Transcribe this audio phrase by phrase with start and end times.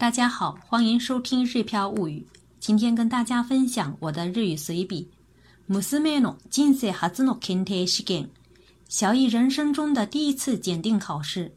[0.00, 2.26] 大家好，欢迎收听《日飘物语》。
[2.60, 5.08] 今天跟大家分享我的日语随笔。
[5.68, 8.28] 娘の人生初の検定試験。
[8.88, 11.52] 小易人生中的第一次检定考试。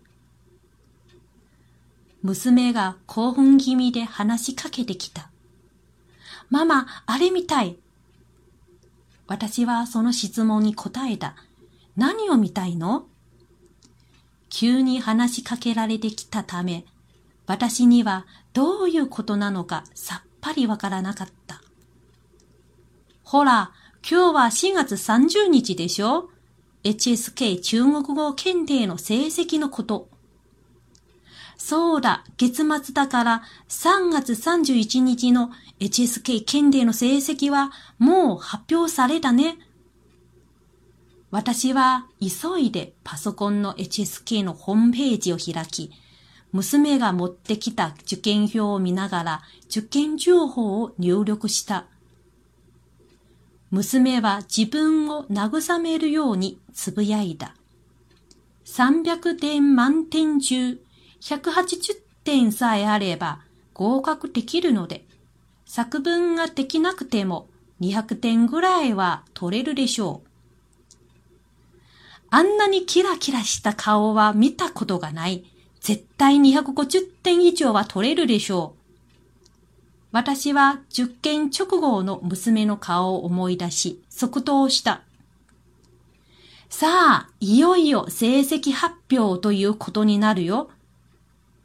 [2.21, 5.29] 娘が興奮気味で話しかけてきた。
[6.49, 7.77] ママ、あれみたい。
[9.27, 11.35] 私はその質問に答えた。
[11.95, 13.07] 何を見たいの
[14.49, 16.85] 急に話しかけられてきたため、
[17.46, 21.62] 私にはどういうことなのかさっぱりわからなかった。
[23.22, 23.72] ほら、
[24.08, 26.28] 今日は4月30日でしょ
[26.84, 30.08] ?HSK 中国語検定の成績のこと。
[31.56, 35.50] そうだ、月末だから3月31日の
[35.80, 39.56] HSK 検定の成績はもう発表されたね。
[41.30, 45.90] 私は急いでパソコンの HSK のホームページを開き、
[46.54, 51.86] 娘が持ってきた受験票を見ながら受験情報を入力した。
[53.72, 57.56] 娘は自分を慰めるようにつぶやいた。
[58.66, 60.80] 300点満点中
[61.20, 63.40] 180点さえあれば
[63.72, 65.04] 合格できるので、
[65.66, 67.48] 作文ができなくても
[67.80, 70.28] 200点ぐらいは取れるでしょう。
[72.30, 75.44] あんなにキラキラした顔は見たことがない。
[75.84, 79.76] 絶対250点以上は取れるでしょう。
[80.12, 85.02] 私は受験直後の娘の顔を思い出し、即答した。
[86.70, 90.70] さあ、いよいよ成績発表ということになるよ。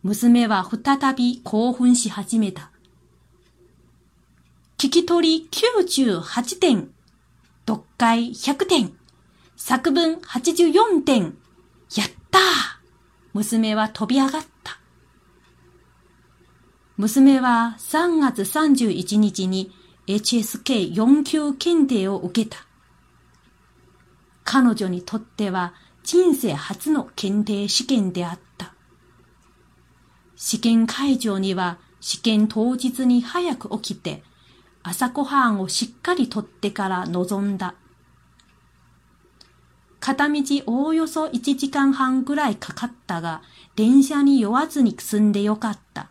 [0.04, 2.72] 娘は再び興奮し始めた。
[4.78, 6.90] 聞き取り98点、
[7.66, 8.94] 読解100点、
[9.56, 11.38] 作文84点、
[11.96, 12.79] やったー
[13.34, 14.80] 娘は飛び上がった。
[16.98, 19.72] 娘は3月31日に
[20.08, 22.66] HSK4 級検定を受けた。
[24.44, 28.74] 彼女にとっては人生初の検定試験であった。
[30.36, 34.24] 試験会場には試験当日に早く起きて
[34.82, 37.76] 朝ごはんをしっかりとってから臨んだ。
[40.00, 43.42] 片道おおよそ1時間半ぐらいかかったが、
[43.76, 46.10] 電車に酔わずに済んでよかった。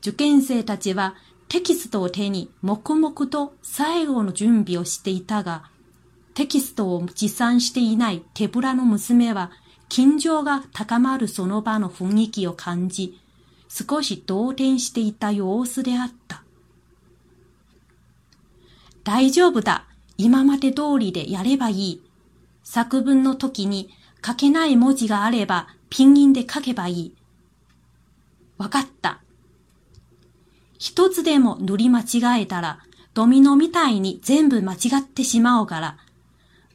[0.00, 1.14] 受験生たちは
[1.48, 5.64] テキストを手に黙々と最後の準備をしていたが、
[6.34, 9.52] テキストを持参していない手ぶらの娘は、
[9.88, 13.20] 緊張が高まるその場の雰囲気を感じ、
[13.68, 16.42] 少し動転していた様子であった。
[19.04, 19.86] 大丈夫だ。
[20.16, 22.03] 今まで通りでやればいい。
[22.64, 23.90] 作文の時に
[24.24, 27.14] 書けない文字があればピンギンで書けばいい。
[28.58, 29.20] わかった。
[30.78, 32.80] 一つでも塗り間違えたら
[33.14, 35.98] ドミノみたいに全部間違ってしまうから、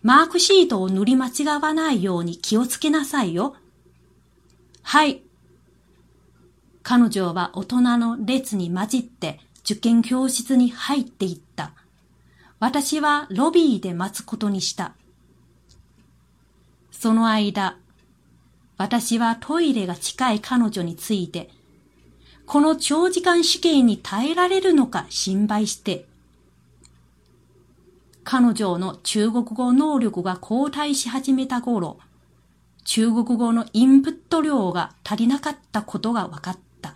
[0.01, 3.55] マークシートを塗り間違わないように気をつけなさいよ。
[4.83, 5.21] はい。
[6.83, 11.73] 彼女は大人の列に混じって受験教室に入っていった。
[12.59, 14.93] 私はロビーで待つことにした。
[16.99, 17.77] その間、
[18.75, 21.49] 私はトイレが近い彼女について、
[22.45, 26.07] この長時間試験に耐えられるのか心配して、
[28.25, 31.99] 彼女の中国語能力が後退し始めた頃、
[32.83, 36.95] 中国語のインプット量が足りなかったことが分かった。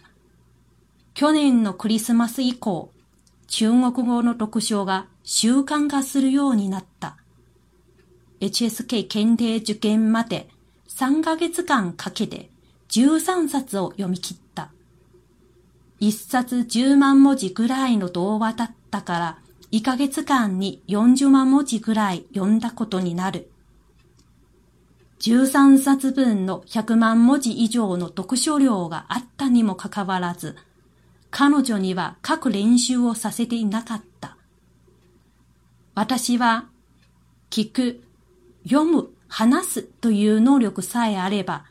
[1.14, 2.92] 去年のクリスマス以降、
[3.48, 7.23] 中国語の読書が習慣化するようになった。
[8.44, 10.50] HSK 検定受験まで
[10.90, 12.50] 3ヶ月間かけて
[12.90, 14.70] 13冊を読み切った。
[16.02, 19.38] 1冊10万文字ぐらいの童話だったから
[19.72, 23.50] 1ヶ月間に40万文字ぐらい読んだことになる。
[25.20, 30.58] 13冊分の100万文字以上の読書量があったにもかかわらず、
[31.32, 34.36] 彼女には書く練習をさせていなかった。
[35.96, 36.68] 私は、
[37.50, 38.04] 聞く、
[38.64, 41.66] 読む、話すという能力さえあれば、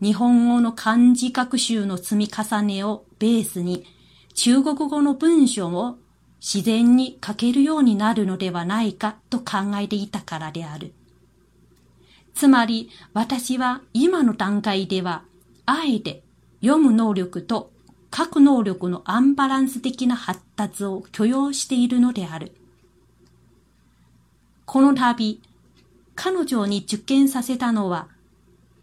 [0.00, 3.84] 日本語の漢字学習の積み重ねをベースに、
[4.34, 5.98] 中国語の文章を
[6.40, 10.92] 自然に書けるようになるのではないかと考えていたからである。
[12.34, 15.22] つまり私は今の段階では、
[15.66, 16.24] あえて
[16.60, 17.70] 読む能力と
[18.14, 22.56] 書く能力のアンバランス的な発達を許容しているのである。
[24.64, 25.40] この度、
[26.14, 28.08] 彼女に受験させたのは、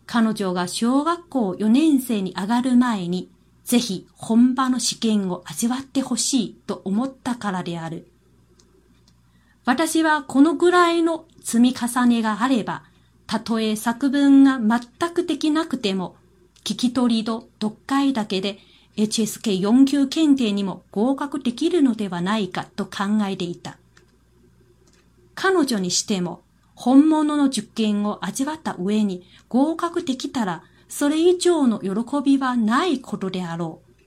[0.05, 3.29] 彼女が小学校4年生に上がる前に
[3.69, 8.07] ぜひ本場の試験を味わってほしいと思ったからである。
[9.63, 12.81] 私はこのぐらいの積み重ねがあれば、
[13.27, 16.15] たとえ作文が全くできなくても、
[16.63, 18.57] 聞き取りと読解だけで
[18.97, 23.77] HSK4 級検定にも合格できるのではないかと考えていた。
[25.35, 26.41] 彼女にしても、
[26.81, 31.89] 本物の受験を味わった上に合格できたら、それ以上の喜
[32.23, 34.03] びはないことであろう。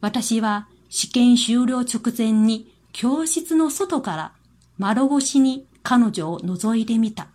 [0.00, 4.32] 私は試験終了直前に教室の外から
[4.78, 7.26] 窓越しに彼女を覗いてみた。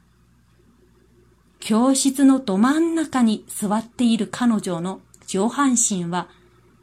[1.59, 6.29] 教室のど真ん中に座っている彼女の上半身は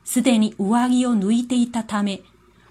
[0.05, 2.20] すでに上着を抜いていたため、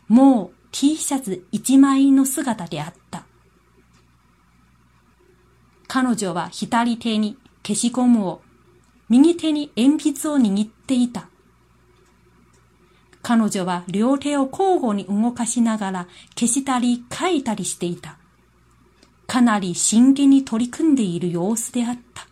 [0.07, 3.20] もう T シャツ一枚の姿であった。
[5.93, 7.35] 彼女は左手に
[7.67, 8.41] 消しゴムを、
[9.09, 11.27] 右手に鉛筆を握っていた。
[13.21, 16.07] 彼女は両手を交互に動かしながら
[16.39, 18.17] 消したり書いたりしていた。
[19.27, 22.25] かなり真剣に取り組んでいる様子であった。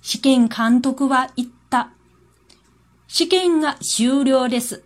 [0.00, 1.90] 試験監督は言った。
[3.08, 4.82] 試験が終了です。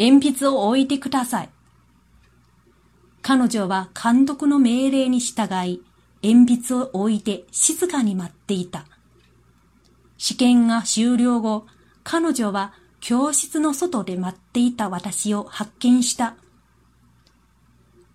[0.00, 1.53] 鉛筆を置いてください。
[3.26, 5.80] 彼女は監督の命令に従い、
[6.22, 8.84] 鉛筆を置いて静かに待っていた。
[10.18, 11.64] 試験が終了後、
[12.02, 16.36] 彼女は教室の外で待っていた私を発見した。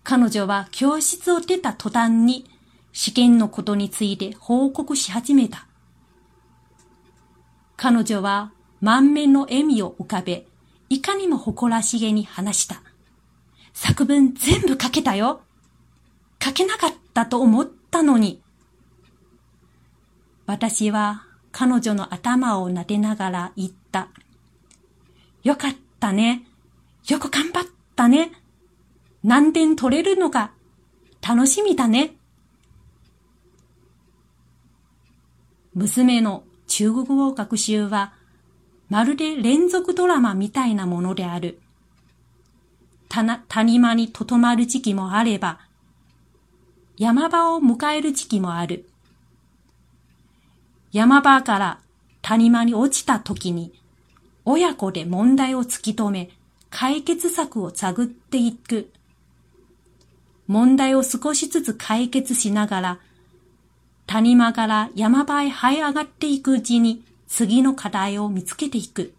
[0.04, 2.48] 彼女は教室を出た途端に
[2.92, 5.66] 試験のことについて報告し始めた。
[7.76, 10.46] 彼女は満面の笑みを浮かべ、
[10.88, 12.80] いかにも誇らしげに話した。
[13.72, 15.42] 作文全部書けたよ。
[16.42, 18.42] 書けなかったと思ったのに。
[20.46, 24.08] 私は彼女の頭を撫でながら言った。
[25.42, 26.44] よかったね。
[27.08, 27.64] よく頑張っ
[27.96, 28.32] たね。
[29.22, 30.52] 何点取れるのか
[31.26, 32.14] 楽しみだね。
[35.74, 38.14] 娘の中国語学習は
[38.88, 41.60] まるで連続ドラマみたいなものである。
[43.10, 45.58] 谷間にとどまる時期もあれば、
[46.96, 48.88] 山場を迎える時期もある。
[50.92, 51.80] 山場から
[52.22, 53.72] 谷間に落ちた時に、
[54.44, 56.30] 親子で問題を突き止め、
[56.70, 58.92] 解決策を探っていく。
[60.46, 62.98] 問題を少しずつ解決しながら、
[64.06, 69.14] 谷間から山場へ這い上がっていくうちに、次の課題を見つけていく。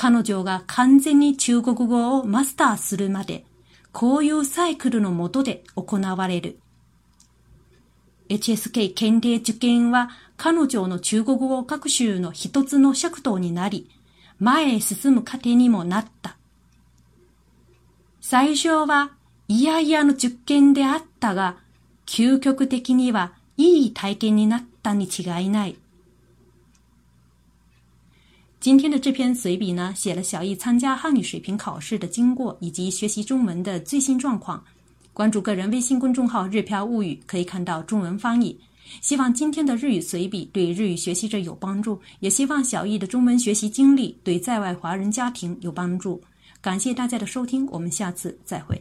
[0.00, 3.44] 彼女が完全に中国語をマスターするまで、
[3.90, 6.60] こういうサイクルのもとで行われる。
[8.28, 13.90] HSK 検定受験は彼女の中国語学習の一つの尺度になり、
[14.38, 16.36] 前へ進む過程にもなった。
[18.20, 19.10] 最初は
[19.48, 21.56] 嫌々の受験であったが、
[22.06, 25.76] 究極的にはいい体験になったに違いない。
[28.68, 34.62] 今天的这篇随笔呢，写了小易参加汉语水平考试的经过以及学习中文的最新状况。
[35.14, 38.54] 关注个人微信公众号“日漂物语”，可以看到中文翻译。
[39.00, 46.20] 希望今天的日语随笔对日语学习者有帮助，也希望小易的中文学习经历对在外华人家庭有帮助。
[46.60, 48.78] 感谢大家的收听，我们下次再会。